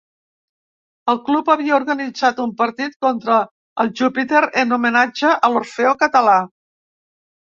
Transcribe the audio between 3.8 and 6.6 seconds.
el Júpiter en homenatge a l'Orfeó Català.